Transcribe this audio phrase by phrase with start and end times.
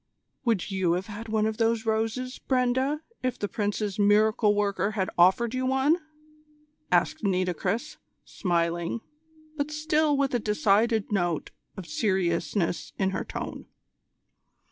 [0.45, 5.11] "Would you have had one of those roses, Brenda, if the Prince's miracle worker had
[5.15, 5.97] offered you one?"
[6.91, 9.01] asked Nitocris, smiling,
[9.57, 13.67] but still with a decided note of seriousness in her tone.